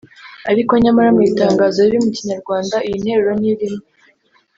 ”Ariko 0.51 0.71
nyamara 0.83 1.09
mu 1.15 1.21
itangazo 1.29 1.77
riri 1.81 1.99
mu 2.05 2.09
Kinyarwanda 2.17 2.75
iyi 2.87 2.97
nteruro 3.01 3.31
ntirimo 3.39 3.81